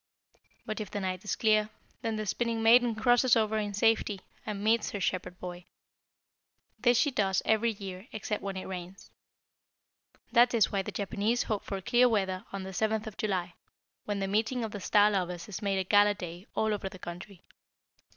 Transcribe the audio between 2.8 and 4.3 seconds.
crosses over in safety,